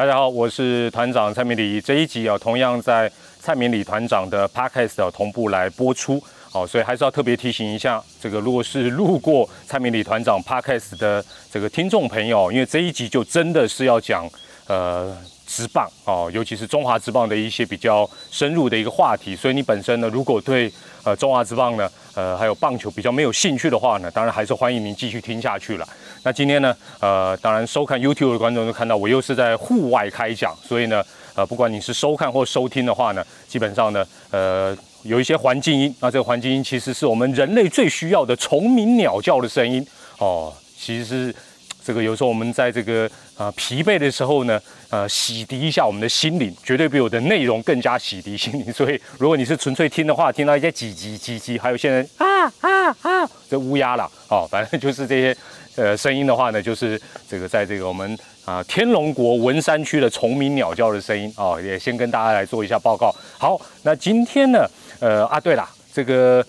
[0.00, 1.78] 大家好，我是团长蔡明礼。
[1.78, 6.18] 这一集啊，同样在蔡明礼团长的 Podcast 同步来播出。
[6.52, 14.26] 哦，所以还是要特别提醒一下，这个如果是路过蔡明礼团长 Podcast 的这个听众朋友，因为这一集就真的是要讲
[14.68, 15.14] 呃
[15.46, 19.36] 职棒哦，尤其是中华职棒的一些比较深入的一个话题。
[19.36, 20.72] 所以你本身呢，如果对
[21.04, 25.86] 呃中华职棒呢，呃还有棒球比较没有兴趣的话呢，当然还是欢迎您继续听下去了。
[26.22, 31.02] 那今天呢，呃，当然收看 YouTube 的观众都看到我又是在户外开讲，所以呢，
[31.34, 34.76] 呃，不管你是收看或收听的话呢，基本上呢，呃。
[35.04, 39.82] 有一些环境音，那这个环境音其实是我们人类最需要的虫鸣鸟叫的声音
[40.18, 40.52] 哦。
[40.78, 41.34] 其实
[41.82, 48.70] 这个有时候我们在这个啊疲惫的时候呢，呃，洗涤一下我们的心灵，绝对比我的内容更加洗涤心灵。
[48.76, 55.34] 所以如果你是纯粹听的话，听到一些叽叽叽叽，还有现在啊啊啊这乌鸦啦，哦，反正就是这些
[55.76, 58.18] 呃声音的话呢，就是这个在这个我们。
[58.46, 63.14] 啊，天龙国文山区的虫鸣鸟叫的声音哦，也先跟大家来做一下报告。
[63.38, 64.66] 好，那今天呢，
[64.98, 66.44] 呃啊，对了，这个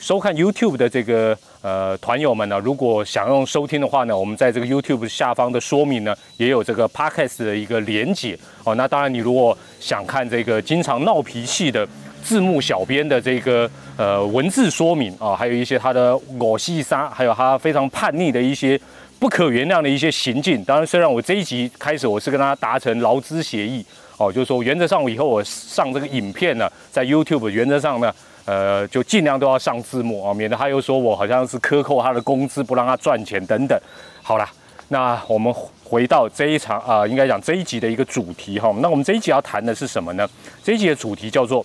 [0.00, 8.74] 收看 YouTube 的这个呃团友们呢，如果想用收听的话呢，我们在这个 YouTube 下方的说明呢，也有这个 Podcast 的一个连结哦。
[8.74, 11.86] 那当然，你如果想看这个经常闹脾气的
[12.24, 18.80] 字幕小编的这个呃文字说明啊，还有一些他的我细沙，还有他非常叛逆的一些。
[19.16, 23.82] 不可原谅的一些行径，当然，虽然我这一集开始我是跟他达成劳资协议，
[24.18, 28.12] 哦，就是说原则上我以后我上这个影片呢，在 YouTube 原则上呢，
[28.44, 33.80] 呃，就尽量都要上字幕啊，免得他又说我好像是克扣他的工资，不让他赚钱等等。
[34.20, 34.46] 好了，
[34.88, 38.74] 那我们回到这一场啊，应该讲这一集的一个主题哈。
[38.80, 40.28] 那我们这一集要谈的是什么呢？
[40.62, 41.64] 这一集的主题叫做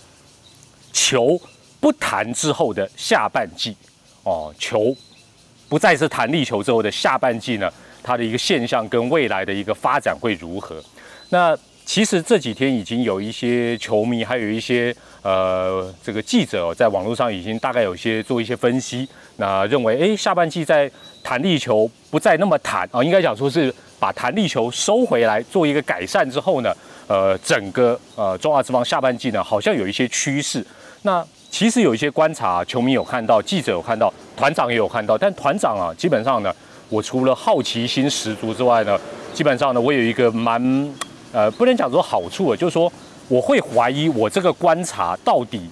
[0.93, 1.37] 求
[1.79, 3.75] 不谈之后的下半季
[4.23, 4.95] 哦，球。
[5.67, 7.71] 不再是弹力球之后的下半季呢，
[8.01, 10.83] 它的一个现象跟未来的一个发展会如何？
[11.29, 11.55] 那
[11.85, 20.89] 其实这几天已经有一些球迷，还有一些呃这个记者在网络上已经大概有一些做一些分析，那认为诶下半季在
[21.21, 26.75] 弹力球不再那么弹啊，应该讲说是把弹力球收回来做一个改善之后呢，
[27.05, 30.65] 呃整个呃中华之邦下半季呢好像有一些趋势。
[31.03, 35.17] 那其实有一些观察，球迷有看到，记者有看到，团长也有看到。
[35.17, 36.53] 但团长啊，基本上呢，
[36.89, 38.97] 我除了好奇心十足之外呢，
[39.33, 40.61] 基本上呢，我有一个蛮
[41.33, 42.91] 呃，不能讲说好处啊，就是说
[43.27, 45.67] 我会怀疑我这个观察到底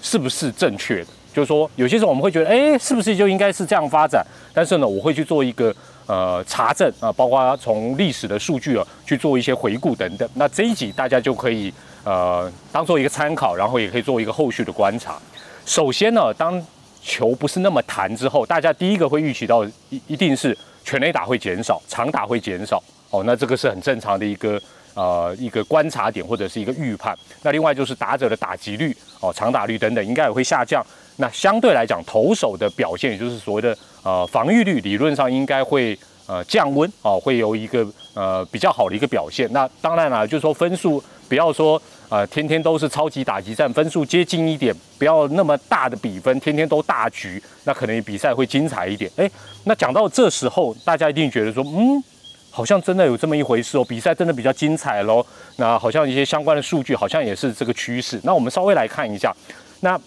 [0.00, 1.06] 是不是正确的。
[1.32, 4.26] 就是说有些时候我们会觉得，哎，是不是就应该是这样发展？
[4.54, 5.72] 但是呢，我会去做一个
[6.06, 10.26] 呃查证啊，包括从历史的数据啊去做一些回顾等等。
[10.34, 11.72] 那这一集大家就可以。
[12.06, 15.18] 呃，当做一个参考，然后也可以做一个后续的观察。
[15.64, 16.64] 首先呢，当
[17.02, 22.80] 球不是那么弹之后，大家第一个会预期到一一定是全垒打会减少，长打会减少。
[23.10, 24.60] 哦，那这个是很正常的一个
[24.94, 27.12] 呃一个观察点或者是一个预判。
[27.42, 30.80] 那另外就是打者的打击率哦，长打率等等应该也会下降。
[31.16, 37.84] 那相对来讲，投手的表现，也就是所谓的呃防御率，理论上应该会呃降温哦，会有一个
[38.14, 39.52] 呃比较好的一个表现。
[39.52, 41.82] 那当然了，就是说分数不要说。
[42.08, 49.10] 啊，天天都是超级打击战，分数接近一点，不要那么大的比分，天天都大局，那可能比赛会精彩一点。
[49.16, 49.30] 哎，
[49.64, 52.02] 那讲到这时候，大家一定觉得说，嗯，
[52.50, 55.24] 好像真的有这么一回事哦，比赛真的比较精彩喽。
[55.56, 58.20] 那好像一些相关的数据，好像也是这个趋势。
[58.22, 59.34] 那我们稍微来看一下，
[59.80, 60.00] 那。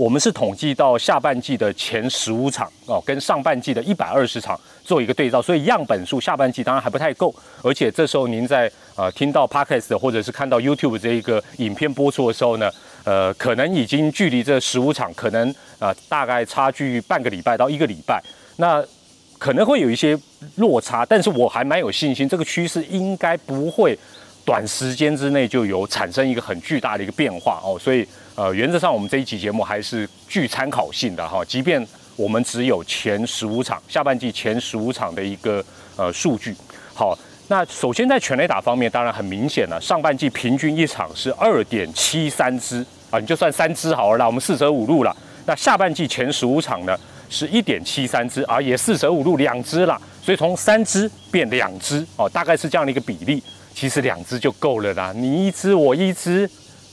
[0.00, 12.70] 我们是统计到下半季的前十五场哦，跟上半季的一百二十场做一个对照，所以样本数下半季当然还不太够，而且这时候您在呃听到 podcast 或者是看到 YouTube 这一个影片播出的时候呢，
[13.04, 18.22] 呃，可能已经距离这十五场可能啊大概差距半个礼拜到一个礼拜，
[18.56, 18.82] 那
[19.38, 20.18] 可能会有一些
[20.56, 23.98] 落差，但是我还蛮有信心，这个趋势应该不会
[24.46, 28.08] 短时间之内就有产生一个很巨大的一个变化哦，所以。
[28.36, 31.84] 呃，原则上我们这一期节目还是具参考性的哈，即便
[32.16, 35.62] 我们只有前十五场下半季前十五场的一个
[35.96, 36.54] 呃数据。
[36.94, 37.18] 好，
[37.48, 45.14] 那首先在全垒打方面，当然很明显了，上半季平均一场是二点七三支啊，你就算三支好了，我们四舍五入了。
[45.44, 46.96] 那下半季前十五场呢，
[47.28, 53.42] 是一点七三支啊，也四舍五入两支了，所以从三支变两支哦，大概是这样的一个比例。
[53.74, 56.48] 其实两支就够了啦，你一支我一支。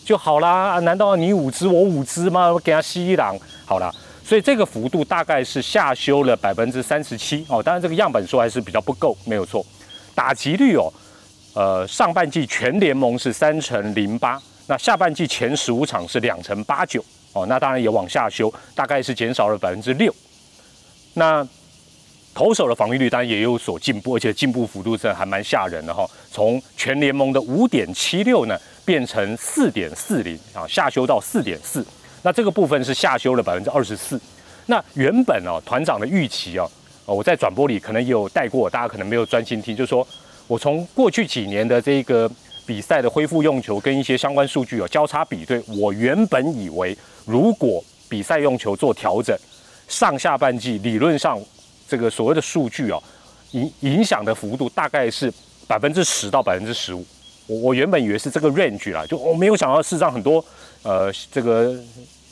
[0.07, 2.49] 就好啦，难道你五只我五只吗？
[2.49, 3.93] 我给他吸一档，好了，
[4.23, 7.61] 所以这个幅度大概是下修了百分之三十七哦。
[7.61, 9.65] 当然这个样本数还是比较不够，没有错。
[10.15, 10.89] 打击率哦，
[11.53, 17.45] 呃，上半季全联盟是三成零八，那下半季前十五场是两成八九哦。
[17.47, 20.15] 那当然也往下修，大概是减少了百分之六。
[21.15, 21.45] 那
[22.33, 31.85] 投手的防御率当然也有所进步，而且进步幅度真的还蛮吓人的哈，从全联盟的五点七六呢变成四点四零啊，下修到四点四。
[32.23, 34.17] 那这个部分是下修了百分之二十四。
[34.67, 36.71] 那原本哦，团长的预期哦，
[37.05, 40.07] 我在转播里可能有带过，大家可能没有专心听，就是说
[40.47, 42.31] 我从过去几年的这个
[42.65, 49.37] 比赛的恢复用球跟一些相关数据哦交叉比对，我原本以为如果比赛用球做调整，
[49.89, 51.37] 上下半季理论上。
[51.89, 53.01] 这个所谓的数据哦，
[53.51, 55.31] 影影响的幅度大概是
[55.65, 57.05] 百分之十到百分之十五。
[57.47, 60.43] 我我原本以为是这个 range 啦，就我没有想到，事实上很多
[60.83, 61.73] 呃这个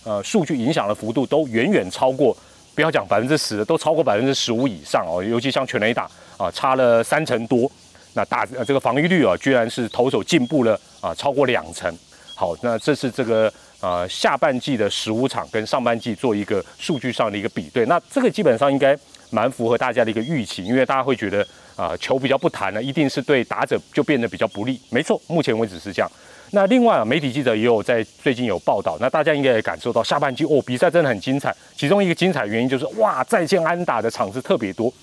[0.03, 2.35] 呃数据影响的幅度都远远超过，
[2.75, 5.23] 不要讲百分之十，都超过百分之十五以上哦。
[5.23, 7.71] 尤其像全雷打啊，差了三成多。
[8.13, 11.97] 那大这个防御率啊，居然是投手进步了啊，超过两成。
[12.35, 17.85] 好，那这是这个呃下半季的十五场跟上半季做一个数据上的一个比对。
[17.85, 18.97] 那这个基本上应该。
[19.35, 21.45] 蛮符合大家的一个预期，因为大家会觉得
[21.75, 24.79] 啊球比较不弹呢，一定是对打者就变得比较不利。
[24.89, 26.09] 没错，目前为止是这样。
[26.51, 31.53] 那另外啊，媒体记者也有在最近有报道，那大家应该也感受到下半季哦比赛真的很精彩。
[31.75, 34.93] 其中一个精彩原因就是哇再见安打的场次特别多，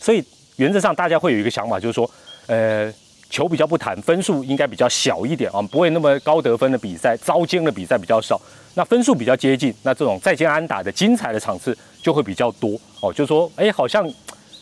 [0.00, 0.24] 所以
[0.56, 2.10] 原则上大家会有一个想法，就是说
[2.46, 2.90] 呃
[3.28, 8.40] 球比较不弹，分数应该比较小一点啊，不会那么高得分的比赛，糟践的比赛比较少。
[8.78, 13.12] 那分数比较接近，那这种再见安打的精彩的场次就会比较多哦。
[13.12, 14.08] 就说，哎，好像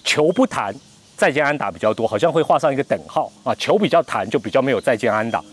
[0.05, 0.75] 球不弹，
[1.15, 3.55] 再见安打比较多，好像会画上一个等号啊。
[3.57, 5.45] 球比较弹，就比较没有再见安打。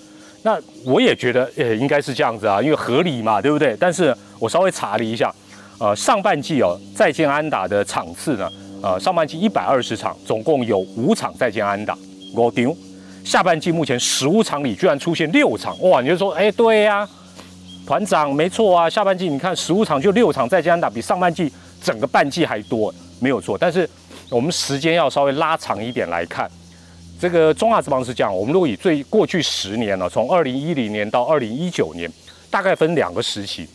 [0.43, 3.75] 那我也觉得，呃，应该是这样子啊，因为合理嘛，对不对？
[3.77, 5.29] 但是我稍微查了一下，
[5.77, 8.49] 呃，上半季哦，再见安打的场次呢，
[8.81, 11.97] 呃，上半季一百二十场，总共有五场再见安打，
[12.33, 12.73] 我丢。
[13.25, 15.99] 下半季目前十五场里居然出现六场，哇！
[15.99, 17.05] 你就说，哎，对呀。
[17.85, 21.51] 团长，没错啊，下半季你看十五场就六场在加拿大，比上半季
[21.81, 23.57] 整个半季还多，没有错。
[23.57, 23.89] 但是
[24.29, 26.49] 我们时间要稍微拉长一点来看，
[27.19, 32.09] 这个中华之邦是这样，我们如果以最过去十年呢，从二零一零年到二零一九年，
[32.49, 33.67] 大概分两个时期。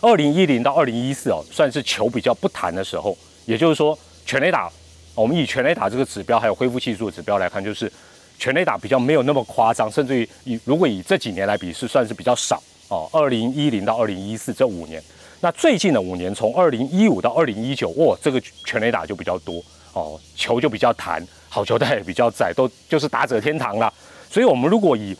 [0.00, 3.16] 二零一零到二零一四哦，算是球比较不弹的时候，
[3.46, 3.96] 也就是说
[4.26, 4.68] 全垒打，
[5.14, 7.90] 我们以全垒打这个指标还有恢复系数指标来看，就是
[8.36, 12.60] 全垒打比较没有那么夸张，甚至于以如果以这几年来比，是算是比较少。
[12.92, 15.02] 哦，二零一零到二零一四这五年，
[15.40, 23.90] 那最近的五年，从二零一五到二零一九，哇，这个全垒打就比较多哦，球就比较弹，好球带也比较窄，都就是打者天堂了。
[24.30, 25.16] 所以，我们如果以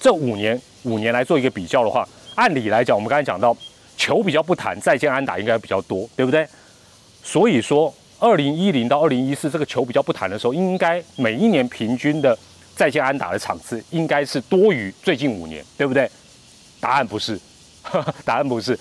[0.00, 3.56] 这五年五年来做一个比较的话，按理来讲，我们刚才讲到
[3.96, 6.44] 球比较不弹，再见安打应该比较多，对不对？
[7.22, 12.36] 所以说，二零一零到二零一四这个球比较不弹的时候，应该每一年平均的
[12.74, 16.10] 再见安打的场次应该是多于最近五年，对不对？
[16.84, 17.40] 答案不是，
[18.26, 18.78] 答案不是，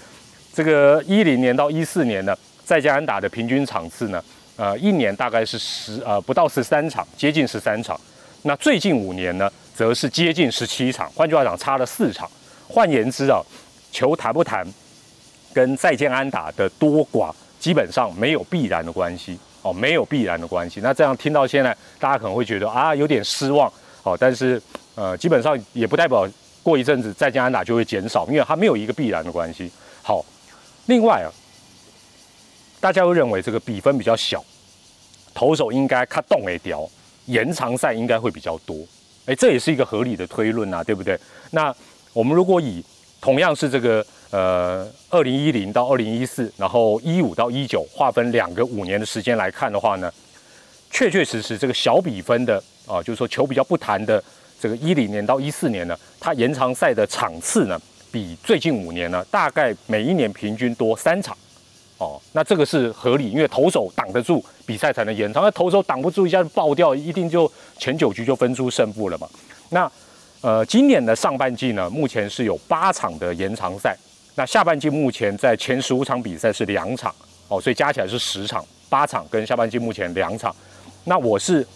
[0.54, 4.22] 这个一零年到一四年呢，在家安打的平均场次呢，
[4.58, 7.98] 呃，一年大概是十呃不到十三场，接近十三场。
[8.42, 11.10] 那最近五年呢，则是接近十七场。
[11.16, 12.30] 换句话讲，差了四场。
[12.68, 13.42] 换言之啊，
[13.90, 14.68] 球弹不弹，
[15.54, 20.82] 跟再见安打的多寡基本上没有必然的关系哦，没有必然的关系。
[20.84, 23.72] 那这样听到现在，大家可能会觉得啊有点失望
[24.04, 24.62] 哦，但是
[24.96, 26.28] 呃，基本上也不代表。
[26.63, 29.69] 过一阵子再加安打就会减少，因为它没有一个必然的关系。
[30.01, 30.24] 好，
[30.86, 31.27] 另外啊，
[32.80, 34.44] 大家会认为这个比分比较小，
[35.33, 36.89] 投手应该卡动一条，
[37.25, 38.77] 延长赛应该会比较多。
[39.25, 41.20] 哎，这也是一个合理的推论啊，对不对？
[41.51, 41.75] 那
[42.13, 42.84] 我们如果以
[43.20, 50.10] 同样是这个呃二零一零到二零一四，然后一五到一九划分两个五年的时间来看的话呢，
[50.89, 54.24] 确确实实这个小比分的啊，就是说球比较不弹的。
[54.63, 57.77] 这个一零年到一四年呢，它延长赛的场次呢，
[58.10, 61.36] 比最近五年呢，大概每一年平均多三场，
[61.98, 69.27] 哦，那这个是合理，因为投手挡得住比赛才能延长，那投手挡不住一下就爆掉，一定就前九局就分出胜负了嘛。
[69.72, 69.91] 那
[70.39, 73.93] 呃，今年的上半季呢，目前是有八场的延长赛，
[74.36, 77.13] 那下半季目前在前十五场比赛是两场，
[77.50, 80.55] 哦，所以加起来是十场，八场跟下半季目前两场，
[81.03, 81.67] 那我是。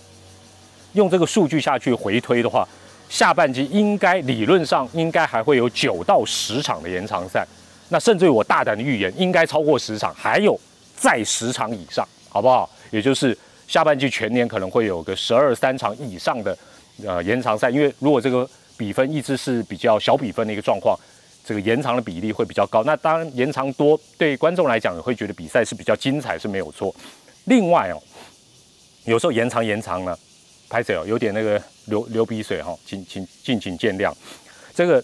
[0.94, 2.67] 用这个数据下去回推的话，
[3.10, 7.46] 下半季应该理论上应该还会有九到十场的延长赛，
[7.89, 10.60] 那甚至于我大胆的预言，应该超过十场，还有
[10.96, 12.70] 再十场以上，好不好？
[12.91, 16.58] 也就是下半季全年可能会有个十二三场以上的
[17.06, 20.98] 呃延长赛，因为如果这个比分一直是比较小比分的一个状况，
[21.46, 22.84] 这个延长的比例会比较高。
[22.84, 26.94] 那当然延长多，对观众来讲也会觉得比赛是比较精彩是没有错。
[27.46, 28.01] 另外哦，
[29.06, 30.17] 有时候延长延长呢。
[30.70, 34.14] 拍手有点那个流流鼻水哈，请请敬请见谅。
[34.74, 35.04] 这个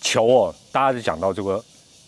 [0.00, 1.64] 球哦，大家就讲到这个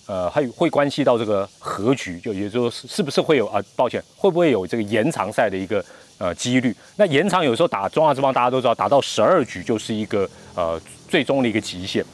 [0.06, 3.62] 呃，还有会关系到这个和局，就也就是是不是会有啊？
[3.76, 5.84] 抱歉，会不会有这个延长赛的一个
[6.18, 6.74] 呃几率？
[6.96, 12.04] 那延长有时候打中华之邦，大家都知道，打到十二局就是一个呃最终的一个极限。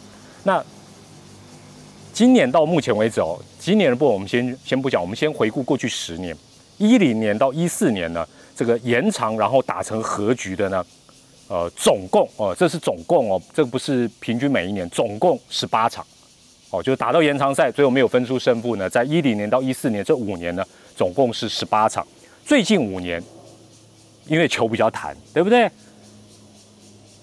[0.45, 0.63] 那
[2.13, 6.37] 今年到目前为止哦，今年的部分我们先先不讲，我们先回顾过去十年，
[6.79, 10.87] 一零年到一四年呢，这个延长然后打成和局的呢，
[11.49, 16.07] 呃，总共哦，这是总共哦，这不是平均每一年，总共十八场。
[16.71, 18.89] 哦，就打到延长赛，最后没有分出胜负呢。
[18.91, 20.63] 在一零年到一四年这五年呢，
[20.95, 22.07] 总共是十八场。
[22.45, 23.23] 最近五年，
[24.27, 25.71] 因为球比较弹，对不对？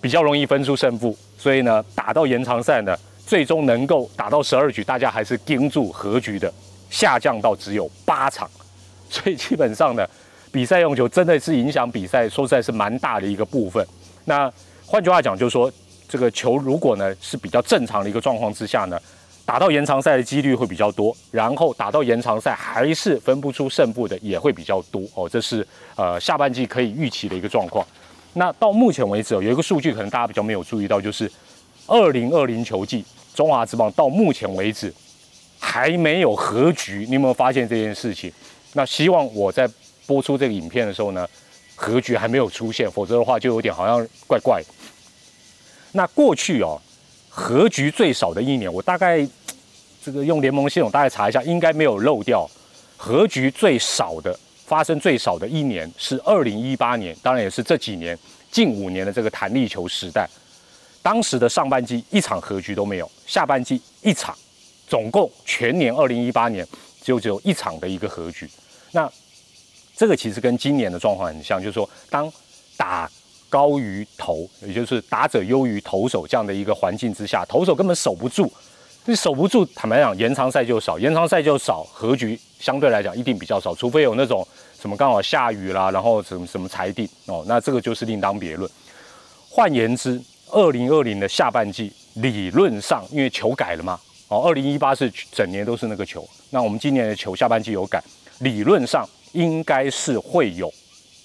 [0.02, 6.52] 比较容易分出胜负，所以呢，打到延长赛呢，最终能够打到十二局，大家还是盯住和局的，
[6.90, 8.50] 下降到只有八场。
[9.10, 10.08] 所以基本上呢，
[10.52, 13.86] 比赛用球真的是影响比赛，说实在是蛮大的一个部分。
[14.26, 14.52] 那
[14.86, 15.72] 换句话讲，就是说
[16.08, 19.00] 这个球如果呢是比较正常的一个状况之下呢。
[19.48, 25.64] 打到延长赛的几率会比较多，然后打到延长赛还是分不出胜负的也会比较多哦，这是
[25.96, 27.86] 呃下半季可以预期的一个状况。
[28.34, 31.32] 那到目前为止哦，有一个数据可能大家比较没有注意到，就是
[31.86, 34.92] 二零二零球季中华职棒到目前为止
[35.60, 38.34] 还没有和局，你有没有发现这件事情？
[38.76, 39.68] 那希望我在
[40.06, 41.28] 播出这个影片的时候呢，
[41.74, 44.62] 和局还没有出现，否则的话就有点好像怪怪。
[45.92, 46.80] 那过去哦。
[47.38, 49.28] 和局最少的一年，我大概
[50.02, 52.50] 这个用联盟系统大概查一下，应该没有漏掉。
[52.96, 54.34] 和局最少的
[54.66, 58.18] 发生最少的一年是二零一八年，当然也是这几年
[58.50, 60.26] 近五年的这个弹力球时代。
[61.02, 64.34] 当时的上半季一场和局都没有，下半季一场，
[64.88, 66.66] 总共全年二零一八年
[67.02, 68.50] 就只有一场的一个和局。
[68.96, 69.12] 那
[69.96, 72.32] 这个其实跟今年的状况很像，就是说当
[72.76, 73.12] 打。
[73.48, 78.52] 高于投，也就是打者优于投手这样的一个环境之下，投手根本守不住。
[79.06, 84.46] 你守不住，坦白讲，延长赛就少，延长赛就少，和局相对来讲一定比较少，除非有那种
[84.78, 88.70] 什么刚好下雨啦，然后什么什么裁定哦，那这个就是另当别论。
[89.48, 90.22] 换言之，
[90.52, 93.98] 二零二零的下半季理论上，因为球改了嘛，
[94.28, 98.04] 哦，二零一八是整年都是那个球，那我们今年的球下半季有改，
[98.40, 100.72] 理论上应该是会有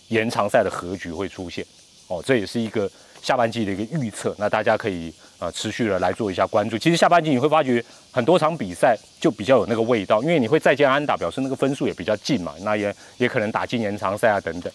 [0.09, 1.65] 延长赛的和局会出现。
[2.09, 2.91] 哦，这也是一个
[3.23, 6.77] 下半季的一个预测，那大家可以呃持续的来做一下关注。
[6.77, 14.73] 其实下半季你会发觉很多场比赛就比较有那个味道，因为你会再见安打，表示那个分数也比较近嘛，那也也可能打进延长赛啊等等。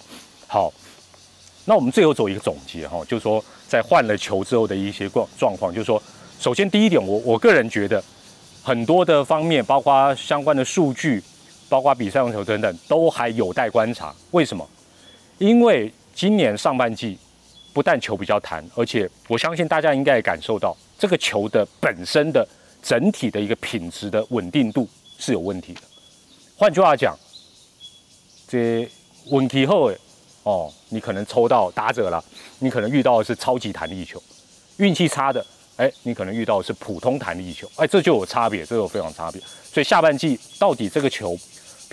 [0.48, 0.72] 好，
[1.66, 6.02] 那我们最后做一个总结哈，就是说在换了球之后的一些状状况，就是说，
[6.40, 8.02] 首先第一点，我我个人觉得
[8.64, 11.22] 很多的方面，包括相关的数据，
[11.70, 14.14] 包括比赛用球等等，都还有待观察。
[14.32, 14.68] 为什么？
[15.38, 17.18] 因为今年上半季。
[17.74, 22.48] 不但球比较弹，而且我相信大家应该也感受到这个球的本身的
[22.82, 25.82] 整体的一个品质的稳定度是有问题的。
[26.56, 27.14] 换句话讲，
[28.48, 28.90] 这
[29.26, 29.92] 稳题后
[30.44, 32.24] 哦，你可能抽到打者了，
[32.60, 34.18] 你可能遇到的是超级弹力球；
[34.78, 35.46] 运气差的，
[35.76, 37.70] 哎，你可能遇到的是普通弹力球。
[37.76, 39.42] 哎，这就有差别，这有非常差别。
[39.70, 41.38] 所以下半季到底这个球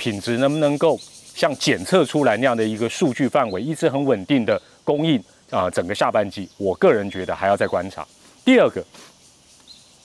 [0.03, 0.99] 品质能不能够
[1.33, 5.23] 像检测出来那样的一个数据范围，一直很稳定的供应？
[5.49, 8.05] 啊，整个下半季，我个人觉得还要再观察。
[8.45, 8.85] 第二个，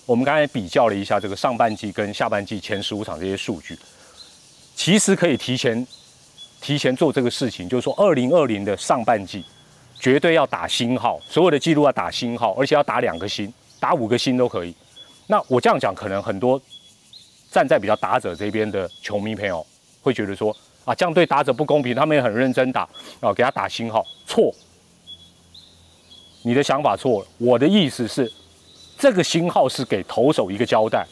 [0.05, 3.75] 我们刚才比较了一下这个上半季跟下半季前十五场这些数据，
[4.75, 5.87] 其实可以提前
[6.61, 9.43] 提前做这个事情，就是说，二零二零的上半季
[9.99, 14.75] 绝对要打星号，所有的记录要打星号，而且要打两个星，打五个星都可以。
[15.25, 16.61] 那我这样讲，可能很多
[17.49, 19.65] 站在比较打者这边的球迷朋友
[20.07, 22.87] 会觉得说，啊，这样对打者不公平，他们也很认真打，
[23.19, 24.53] 啊，给他打星号，错。
[26.43, 28.31] 你的想法错了，我的意思是，
[28.97, 31.05] 这个星号是给投手一个交代。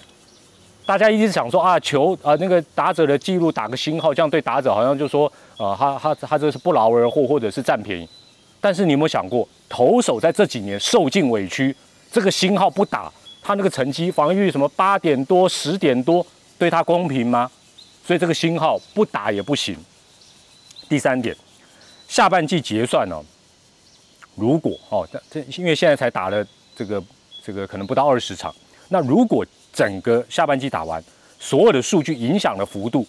[0.86, 8.08] 大家一直想说啊，球啊那个打者的记录打个星号，这样对打者好像就说啊，他他他这是不劳而获或者是占便宜。
[8.62, 11.76] 但是你有没有想过，投手在这几年受尽委屈，
[12.12, 13.12] 这个星号不打，
[13.42, 16.26] 他那个成绩防御什么八点多十点多，
[16.58, 17.52] 对他公平吗？
[18.06, 19.76] 所以这个星号不打也不行。
[20.88, 21.36] 第三点，
[22.08, 23.20] 下半季结算呢？
[24.36, 26.46] 如果哦，这因为现在才打了
[26.76, 27.04] 这个
[27.44, 28.54] 这个可能不到二十场，
[28.90, 29.44] 那如果
[29.74, 31.04] 整个下半季打完，
[31.40, 33.08] 所有的数据影响的幅度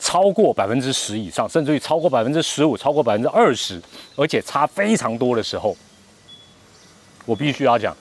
[0.00, 3.80] 超过百分之十以上，甚至于超过百分之十五、超过百分之二十，
[4.16, 5.76] 而且差非常多的时候，
[7.24, 7.96] 我必须要讲，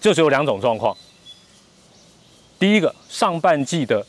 [0.00, 0.96] 就只有两种状况。
[2.58, 4.04] 第一个，上半季的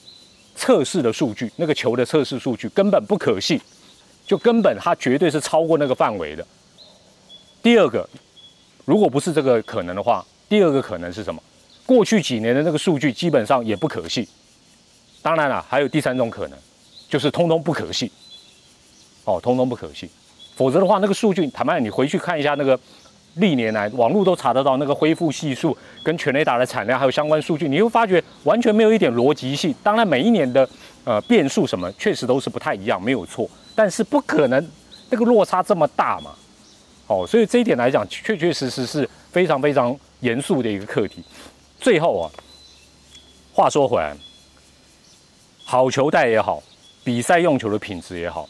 [0.55, 3.59] 测试的数据，那个球的测试数据根本不可信，
[4.25, 6.45] 就根本它绝对是超过那个范围的。
[7.61, 8.07] 第二个，
[8.85, 11.41] 如果不是这个可能的话，第二个可能是什么？
[11.85, 14.27] 过去几年的那个数据基本上也不可信。
[15.21, 16.57] 当然了，还有第三种可能，
[17.09, 18.09] 就是通通不可信。
[19.25, 20.09] 哦，通通不可信。
[20.55, 22.79] 否则的话，那个数据坦白你回去看一下那个
[23.35, 29.73] 历年来网络都查得到那个恢复系数跟全雷达的产量还有相关数据，你会发觉完全没有一点逻辑性。
[29.83, 30.67] 当然，每一年的
[31.03, 33.49] 呃变数什么确实都是不太一样，没有错。
[33.75, 34.71] 但是不可能
[35.09, 36.31] 那个落差这么大嘛。
[37.07, 41.23] 哦，所以这一点来讲，确确实实是非常非常严肃的一个课题。
[41.79, 42.31] 最后啊，
[43.53, 44.15] 话说回来，
[45.63, 46.63] 好球带也好，
[47.03, 48.49] 比赛用球的品质也好，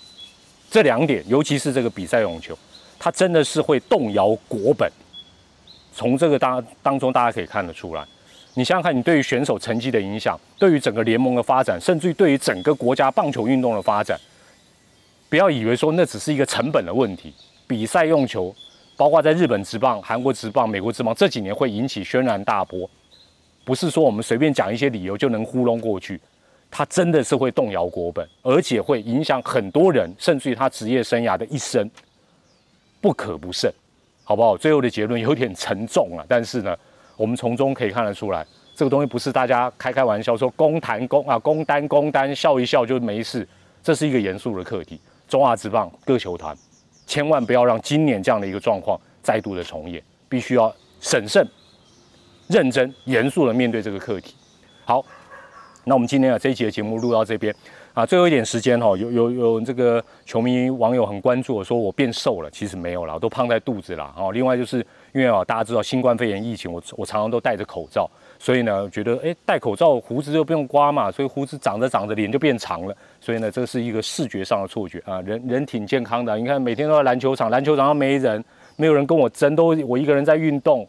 [0.70, 2.58] 这两点，尤其是这个比赛用球，
[2.98, 4.92] 它真的是会动摇国本。
[5.94, 8.04] 从这个当当中，大家可以看得出来。
[8.54, 14.20] 你想想看，你对于选手成绩的影响，对于整个联盟的发展，甚至于对于整个国家棒球运动的发展，
[15.30, 17.34] 不要以为说那只是一个成本的问题。
[17.68, 18.56] 比赛用球，
[18.96, 22.90] 包括在日本职棒、韩国职棒、美国职棒这几年会引起轩然大波，
[23.64, 26.20] 不是说我们随便讲一些理由就能糊弄过去，
[26.70, 31.90] 它真的是会动摇国本，而且会影响很多人，甚至于他职业生涯的一生，
[33.06, 33.72] 不可不慎，
[34.24, 34.58] 好不好？
[34.58, 36.76] 最后的结论有点沉重啊，但是呢，
[37.16, 38.44] 我们从中可以看得出来，
[38.76, 43.48] 这个东西不是大家开开玩笑说公谈公啊公单公单笑一笑就没事，
[43.84, 45.00] 这是一个严肃的课题。
[45.28, 46.58] 中华职棒各球团。
[47.06, 51.48] 千万不要让今年这样的一个状况再度的重演，必须要审慎、
[52.48, 54.34] 认真、严肃的面对这个课题。
[54.84, 55.06] 好，
[55.84, 57.56] 那我们今天啊这一集的节目录到这边
[57.96, 64.34] 啊，最后一点时间哈，有有有这个球迷网友很关注我说我变瘦了，其实没有了，都胖在肚子了哦。
[64.34, 68.06] 另外就是因为啊大家知道新冠肺炎疫情，我我常常都戴着口罩。
[68.38, 72.94] 所以呢，觉得哎，戴口罩胡子就不用刮嘛，所以胡子长着长着脸就变长了。
[73.22, 75.22] 所以呢，这是一个视觉上的错觉啊。
[75.22, 78.44] 人人挺健康的，你看每天都在篮球场，篮球场上没人，
[78.76, 80.86] 没有人跟我争，都我一个人在运动，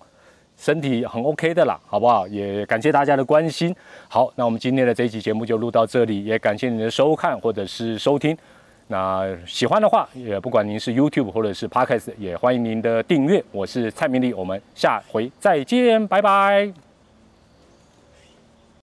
[0.56, 2.26] 身体很 OK 的啦，好不好？
[2.28, 3.74] 也感谢大家的关心。
[4.08, 8.36] 好，那我们今天的这一期节目就录到这里，也感谢您的收看或者是收听。
[8.88, 13.42] 那喜欢的话，也不管您是 YouTube 或者是 Podcast，也欢迎您的订阅。
[13.50, 16.95] 我是蔡明利，我们下回再见，拜拜。